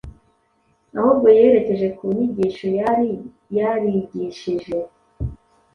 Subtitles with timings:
[0.99, 3.11] Ahubwo yerekeje ku nyigisho yari
[3.57, 4.77] yarigishije.